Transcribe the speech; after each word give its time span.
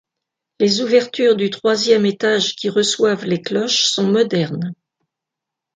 Les 0.59 0.81
ouvertures 0.81 1.35
du 1.35 1.51
troisième 1.51 2.07
étage 2.07 2.55
qui 2.55 2.69
reçoivent 2.69 3.25
les 3.25 3.43
cloches 3.43 3.83
sont 3.83 4.07
modernes. 4.07 4.73